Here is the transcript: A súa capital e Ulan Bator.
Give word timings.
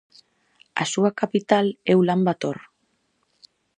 A 0.81 0.83
súa 0.93 1.11
capital 1.21 1.65
e 1.91 1.93
Ulan 2.01 2.21
Bator. 2.27 2.57